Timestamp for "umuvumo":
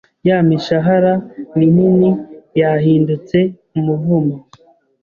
3.77-4.35